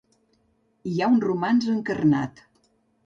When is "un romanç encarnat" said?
1.15-2.43